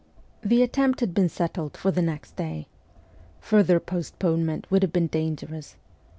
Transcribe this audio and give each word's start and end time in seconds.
The 0.41 0.63
attempt 0.63 0.99
had 1.01 1.13
been 1.13 1.29
settled 1.29 1.77
for 1.77 1.91
the 1.91 2.01
next 2.01 2.35
day. 2.35 2.65
Further 3.41 3.79
postponement 3.79 4.65
would 4.71 4.81
have 4.81 4.91
been 4.91 5.05
dangerous. 5.05 5.75